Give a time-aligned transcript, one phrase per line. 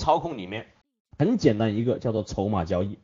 [0.00, 0.66] 操控里面，
[1.18, 2.98] 很简单一个叫做筹码交易，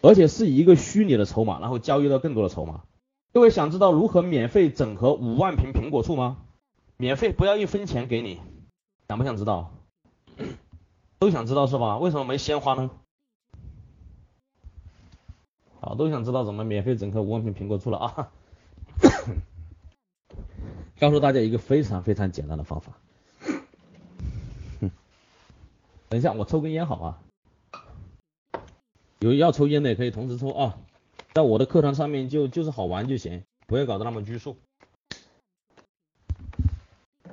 [0.00, 2.82] 而且是以一个虚拟的筹码，然后交易到更多的筹码。
[3.34, 6.38] 各位想知道如何免费整合五万瓶苹果醋吗？
[6.96, 8.40] 免费，不要一分钱给你，
[9.06, 9.70] 想不想知道？
[11.20, 11.98] 都想知道是吧？
[11.98, 12.90] 为什么没鲜花呢？
[15.80, 18.30] 好，都想知道怎么免费整合五万瓶苹果醋了啊！
[20.98, 22.98] 告诉大家一个非常非常简单的方法。
[26.08, 27.18] 等一下，我抽根烟好啊？
[29.20, 30.78] 有要抽烟的也可以同时抽啊，
[31.34, 34.56] 在我的课堂上面就就是好玩就行，不要搞得那么拘束。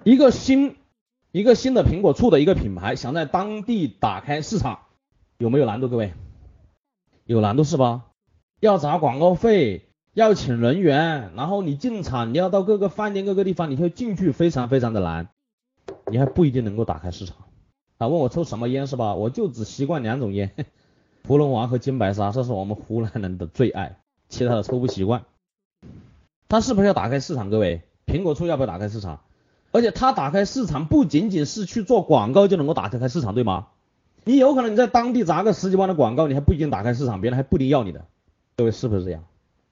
[0.03, 0.75] 一个新
[1.31, 4.79] 一个新的苹果醋的一个品牌，想在当地打开市场，
[5.37, 5.87] 有没有难度？
[5.87, 6.13] 各位，
[7.25, 8.05] 有难度是吧？
[8.59, 15.29] 要砸广告费，要请人员，然后你进场，你要到各个饭店、各个地方，你要进去非常非常的难，
[16.07, 17.37] 你还不一定能够打开市场。
[17.97, 19.15] 啊，问我抽什么烟是吧？
[19.15, 20.51] 我就只习惯两种烟，
[21.23, 23.97] 芙蓉王和金白沙，这是我们湖南人的最爱，
[24.27, 25.23] 其他的抽不习惯。
[26.49, 27.49] 他是不是要打开市场？
[27.49, 29.21] 各位，苹果醋要不要打开市场？
[29.71, 33.67] 而且他打开市场不仅仅是去做广告就能够打开开市场，对吗？
[34.23, 38.05] 你有可能你在当地砸个十几万的广告，你还不一定打开市场，别人还不一定要你的。
[38.57, 39.23] 各位是不是这样？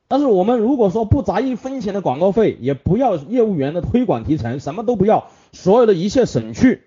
[0.08, 6.84] 但是我们如果说不砸一分钱的广告费，也不要业务员的推广提成，什么都不要，所有的一切省去。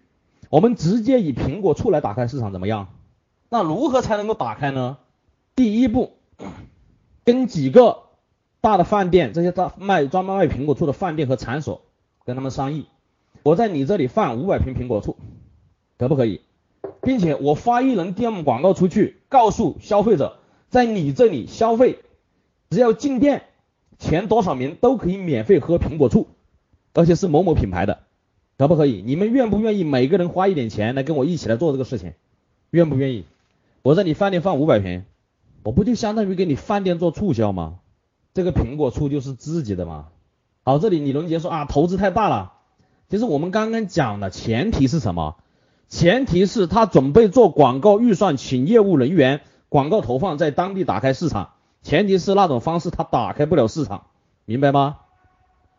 [0.50, 2.88] 我们直接以苹果醋来打开市场怎么样？
[3.48, 4.98] 那如何才能够打开呢？
[5.54, 6.12] 第一步，
[7.24, 8.04] 跟几个
[8.60, 11.82] 大的饭店，这些大卖专门卖苹果醋的饭店和场所，
[12.24, 12.86] 跟他们商议，
[13.42, 15.16] 我在你这里放五百瓶苹果醋，
[15.98, 16.40] 可不可以？
[17.02, 22.00] 并且我发一轮 DM 广告出去，告诉消费者，在你这里消费，
[22.70, 23.44] 只要进店
[23.98, 26.26] 前多少名都可以免费喝苹果醋，
[26.94, 28.00] 而且是某某品牌的。
[28.58, 29.02] 可不可以？
[29.04, 32.14] 你们愿不愿意每个人花一点钱来跟我一起来做这个事情？
[32.70, 33.24] 愿不愿意？
[33.82, 35.04] 我在你饭店放五百瓶，
[35.62, 37.80] 我不就相当于给你饭店做促销吗？
[38.34, 40.06] 这个苹果醋就是自己的嘛。
[40.62, 42.54] 好，这里李龙杰说啊，投资太大了。
[43.08, 45.36] 其实我们刚刚讲的前提是什么？
[45.88, 51.50] 前提是他准备做广告预算，请业务人员，广告投放在当地打开市场。
[51.82, 54.06] 前提是那种方式他打开不了市场，
[54.44, 54.96] 明白吗？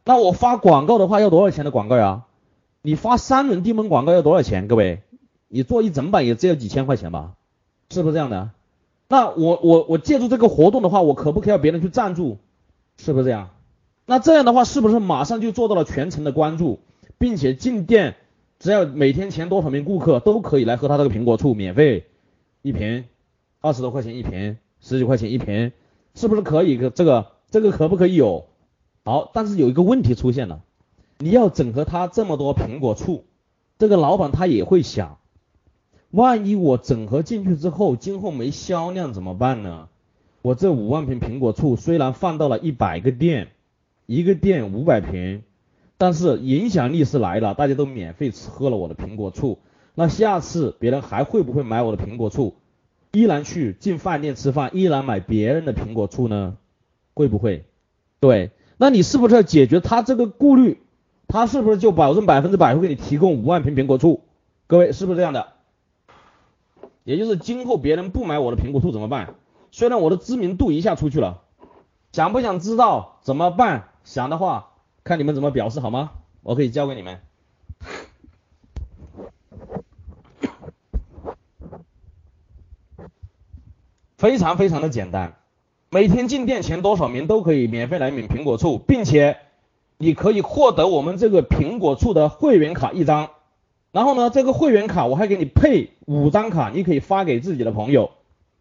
[0.05, 2.23] 那我发广告的话要多少钱的广告呀？
[2.81, 4.67] 你发三轮低门广告要多少钱？
[4.67, 5.01] 各位，
[5.47, 7.33] 你做一整版也只有几千块钱吧？
[7.89, 8.51] 是不是这样的？
[9.09, 12.37] 那我我我借助这个活动的话，我可不可以要别人去赞助？
[12.97, 13.49] 是不是这样？
[14.05, 16.79] 那这样的话，是不是马上就做到了全程的关注，
[17.17, 18.16] 并且进店
[18.59, 22.05] 只要每天前多少名顾客都可以来喝他这个苹果醋，免费
[22.61, 23.05] 一瓶，
[23.61, 25.71] 二十多块钱一瓶，十几块钱一瓶，
[26.16, 26.77] 是不是可以？
[26.89, 28.45] 这个这个可不可以有？
[29.03, 30.61] 好，但是有一个问题出现了。
[31.19, 33.25] 你要整合他这么多苹果醋，
[33.79, 35.17] 这个老板他也会想，
[36.11, 39.89] 万一我整合进去之后，今后没销量怎么办呢？
[40.44, 43.50] 我这五万瓶苹果醋虽然放到了一百个店，
[44.05, 45.41] 一个店五百瓶，
[45.97, 49.57] 但是影响力是来了，大家都免费吃喝了我的苹果醋，
[49.95, 52.55] 那下次别人还会不会买我的苹果醋？
[53.11, 56.57] 依然去进饭店吃饭，依然买别人的苹果醋呢？
[57.16, 57.66] 会不会？
[58.19, 60.79] 对，那你是不是要解决他这个顾虑？
[61.27, 64.21] 他是不是就保证百分之百会给你提供五万瓶苹果醋？
[64.65, 65.53] 各位是不是这样的？
[67.03, 69.35] 也就是今后别人不买我的苹果醋怎么办？
[69.71, 71.41] 虽然我的知名度一下出去了，
[72.13, 73.89] 想不想知道怎么办？
[74.05, 74.71] 想的话，
[75.03, 76.11] 看你们怎么表示好吗？
[76.43, 77.19] 我可以教给你们，
[84.17, 85.35] 非常非常的简单，
[85.89, 89.39] 每天进店前多少名都可以免费来领苹果醋，并且。
[89.97, 93.30] 你可以获得我们这个苹果醋的会员卡一张，
[93.91, 98.12] 然后呢，这个会员卡我还给你配五张卡，你可以发给自己的朋友。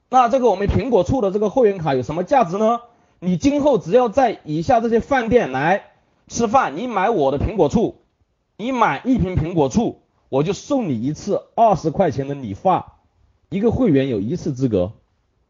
[0.09, 2.81] 那这个我们苹果醋的这个会员卡有什么价值呢？
[3.19, 5.85] 你今后只要在以下这些饭店来
[6.27, 7.97] 吃饭，你买我的苹果醋，
[8.57, 12.95] 你买一瓶苹果醋，我就送你一次二十块钱的理发，
[13.51, 14.93] 一个会员有一次资格。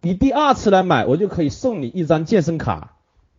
[0.01, 2.96] 你第二次来买，我就可以送你一张健身卡。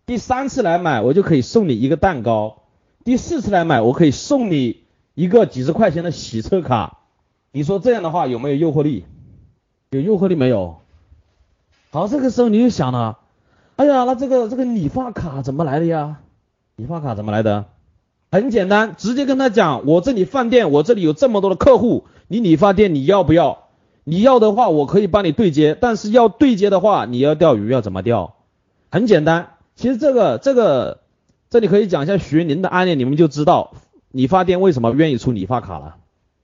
[0.07, 2.61] 第三次来买，我就可以送你一个蛋糕；
[3.03, 4.83] 第四次来买，我可以送你
[5.15, 6.99] 一个几十块钱的洗车卡。
[7.51, 9.03] 你说这样的话有没有诱惑力？
[9.89, 10.77] 有诱惑力没有？
[11.89, 13.19] 好，这个时候你就想了，
[13.75, 16.19] 哎呀，那这个这个理发卡怎么来的呀？
[16.77, 17.65] 理发卡怎么来的？
[18.31, 23.67] 很简单，直接跟他讲，我这里饭店，我这里有这么多的客户，你理发店你要不要？
[24.05, 28.35] 你要的话，我可以帮你对接，但是要对接的话，你要钓鱼要怎么钓？
[28.89, 29.49] 很简单。
[29.77, 31.01] 其实这个这个，
[31.51, 33.75] 这里可以讲一下徐宁的案例，你们就知道
[34.11, 35.97] 理发店为什么愿意出理发卡了。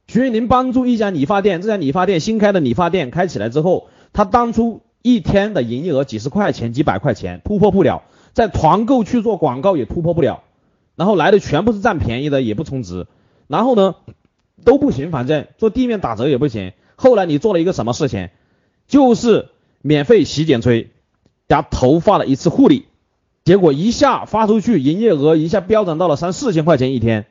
[0.07, 8.03] 徐云林帮助一家理发店，这家理发店新开的理发店开起来之后，他当初一天的营业额几十块钱、几百块钱突破不了，
[8.33, 10.43] 在团购去做广告也突破不了，
[10.95, 13.07] 然后来的全部是占便宜的，也不充值，
[13.47, 13.95] 然后呢
[14.63, 16.73] 都不行，反正做地面打折也不行。
[16.95, 18.29] 后来你做了一个什么事情？
[18.87, 19.49] 就是
[19.81, 20.91] 免费洗剪吹
[21.47, 22.85] 加头发的一次护理，
[23.43, 27.25] 结果一下发出去，营业额一下飙涨到了三四千块钱一天。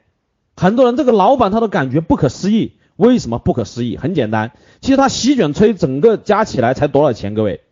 [0.57, 3.97] 很多人这个老板他都感觉不可思议，为什么不可思议？
[3.97, 7.33] 很简单，其实他洗卷吹整个加起来才多少钱？
[7.33, 7.63] 各位，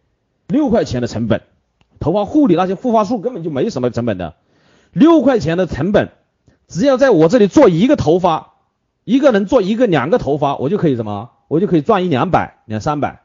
[0.46, 1.42] 六块钱的成本，
[1.98, 4.34] 头发护理那些护发素根本就没什么成本的，
[4.92, 6.08] 六块钱的成本，
[6.66, 8.54] 只要在我这里做一个头发，
[9.04, 11.30] 一个人做一个两个头发，我就可以什么？
[11.48, 13.20] 我就可以赚一两百两三百，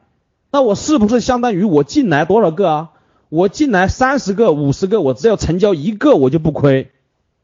[0.52, 2.90] 那我是不是相当于我进来多少个啊？
[3.28, 6.90] 我进来三十个五十个，我只要成交一个我就不亏，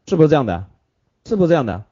[0.07, 0.67] 是不是这样的？
[1.27, 1.85] 是不是这样的？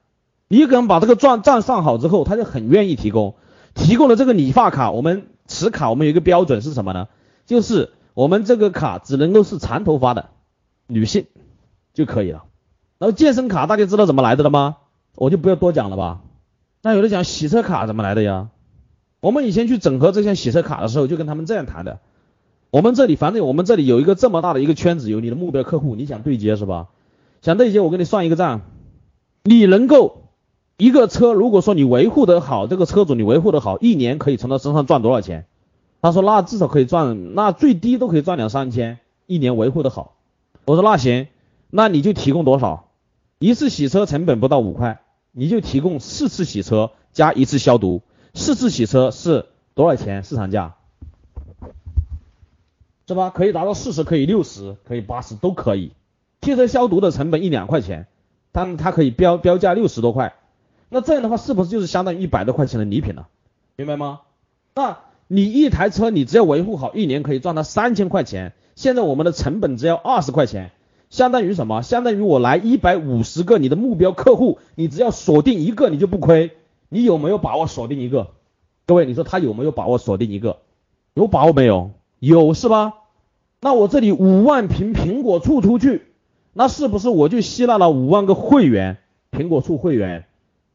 [0.49, 3.35] 一个人把这个账账上好之后，他就很愿意提供，
[3.75, 7.09] 提供的这个理发卡，我们持卡我们有一个标准是什么呢？
[7.47, 10.31] 就是我们这个卡只能够是长头发的
[10.87, 11.27] 女性
[11.95, 12.45] 就可以了。
[12.99, 14.77] 然后健身卡大家知道怎么来的了吗？
[15.15, 16.21] 我就不要多讲了吧。
[16.83, 18.49] 那有的讲洗车卡怎么来的呀？
[19.21, 21.99] 我们以前去整合这些洗车卡的时候，就跟他们这样谈的。
[22.71, 26.89] 我们这里反正我们这里有一个这么大的一个圈子，有你的目标客户，你想对接是吧？
[27.43, 28.63] 想对接，我给你算一个账，
[29.45, 30.17] 你能够。
[30.77, 35.45] 一个车，如果说你维护的好，这个车主你维护的好，一年可以从他身上赚多少钱？
[36.01, 40.17] 他说那至少可以赚，那最低都可以赚两三千，一年维护的好。
[40.65, 41.27] 我说那行，
[41.69, 42.89] 那你就提供多少？
[43.41, 45.03] 一次洗车成本不到五块，
[45.33, 48.01] 你就提供四次洗车加一次消毒，
[48.33, 49.45] 四次洗车是
[49.75, 50.25] 多少钱？
[50.25, 50.77] 市场价
[53.11, 53.31] 是吧？
[53.31, 55.91] 可以达到四十，可以六十，可以八十都可以。
[56.43, 58.07] 汽车消毒的成本一两块钱，
[58.53, 60.35] 但它可以标标价六十多块。
[60.89, 63.27] 那这样的话，是不是就是相当于一百多块钱的礼品了？
[63.75, 64.21] 明白吗？
[64.77, 68.53] 那你一台车，你只要维护好，一年可以赚到三千块钱。
[68.77, 70.71] 现在我们的成本只要二十块钱，
[71.09, 71.83] 相当于什么？
[71.83, 76.53] 相当于我来一百五十个你的目标客户，你只要锁定一个，你就不亏。
[76.89, 78.29] 你有没有把握锁定一个？
[78.87, 80.59] 各位，你说他有没有把握锁定一个？
[81.15, 81.91] 有把握没有？
[82.21, 82.93] 有是吧？
[83.61, 86.07] 那我这里五万瓶苹果醋出去，
[86.53, 88.97] 那是不是我就吸纳了五万个会员？
[89.31, 90.25] 苹果醋会员？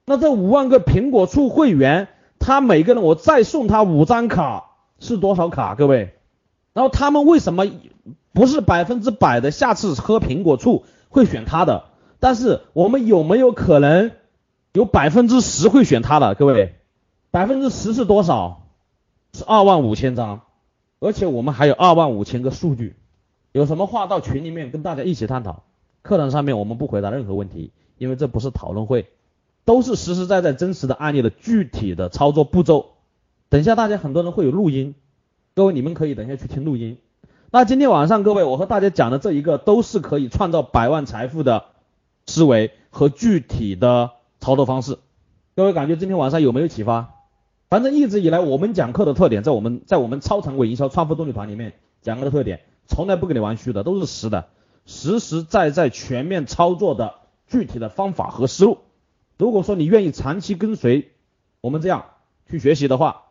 [0.05, 4.65] 那这五万个苹果醋会员，他每个人我再送他五张卡，
[4.99, 5.73] 是多少卡？
[5.73, 6.13] 各位，
[6.73, 7.65] 然后他们为什么
[8.31, 11.85] 不是百分之百的下次喝苹果醋会选他的？
[12.19, 14.11] 但是我们有没有可能
[14.73, 16.35] 有百分之十会选他的？
[16.35, 16.75] 各位，
[17.31, 18.61] 百分之十是多少？
[19.33, 20.41] 是二万五千张，
[21.05, 22.95] 而且我们还有二万五千个数据。
[23.51, 25.61] 有什么话到群里面跟大家一起探讨。
[26.01, 29.05] 课堂上面我们不回答任何问题，因为这不是讨论会。
[29.65, 32.93] 都是实实在在真实的案例的具体的操作步骤。
[33.49, 34.95] 等一下，大家很多人会有录音，
[35.53, 36.97] 各位你们可以等一下去听录音。
[37.51, 41.65] 那今天晚上各位，我和大家讲的这一个都是可以创造百万财富的
[42.25, 44.97] 思维和具体的操作方式。
[45.55, 47.14] 各位感觉今天晚上有没有启发？
[47.69, 54.47] 反正一直以来我们讲课的特点，在我们在我们超常规营销创富动力团里面讲课的特点，从来不给你玩虚的，都是实的，
[54.85, 57.15] 实实在在全面操作的
[57.47, 58.77] 具体的方法和思路。
[59.37, 61.09] 如果说你愿意长期跟随
[61.59, 62.05] 我们这样
[62.49, 63.23] 去学习的话，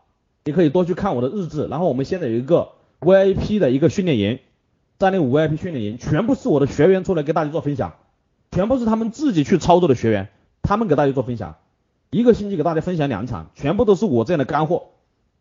[0.44, 1.66] 你可以多去看我的日志。
[1.68, 4.40] 然后我们现在有一个 VIP 的一个训练营，
[4.98, 7.94] 三点五 VIP 训练营，全部是我的学员出来给大家做分享，
[8.50, 10.28] 全部是他们自己去操作的学员，
[10.62, 11.56] 他们给大家做分享，
[12.14, 14.84] 一个星期给大家分享两场，全部都是我这样的干货，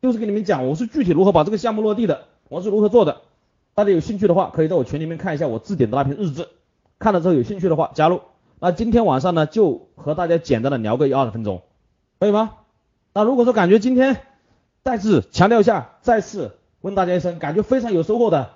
[0.02, 3.22] 就是给你们讲我是具体如何把这个项目落地的，我是如何做的。
[3.76, 6.48] 大家有兴趣的话，可以在我群里面看一下我置顶的那篇日志，
[6.98, 8.22] 看了之后有兴趣的话加入。
[8.60, 11.62] 那今天晚上呢，就和大家简单的聊个一二十分钟，
[12.20, 12.54] 可以吗？
[13.14, 14.22] 那如果说感觉今天
[14.84, 18.50] 再次强调一下，再次问大家一声，感觉非常有收获的，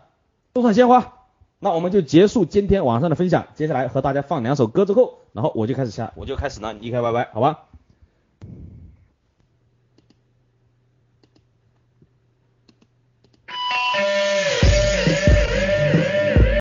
[0.56, 1.14] 送上鲜花，
[1.60, 3.46] 那我们就结束今天晚上的分享。
[3.54, 7.60] 接下来和大家放两首歌之后，然后我就开始下，我就开始呢离开 Y Y，好吧？